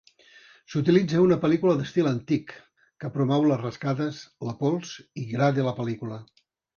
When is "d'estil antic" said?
1.81-2.53